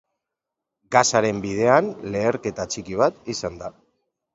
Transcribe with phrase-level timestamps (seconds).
[0.95, 3.77] Gasaren bidean leherketa txiki bat izan da.